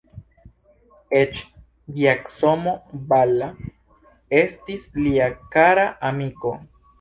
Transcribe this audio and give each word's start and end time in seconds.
Eĉ 1.17 1.41
Giacomo 1.99 2.73
Balla, 3.11 3.51
estis 4.41 4.89
lia 5.03 5.29
kara 5.59 5.85
amiko. 6.13 6.57